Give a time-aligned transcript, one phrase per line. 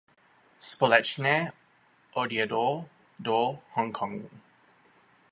[0.57, 1.51] Společně
[2.13, 4.29] odjedou do Hongkongu.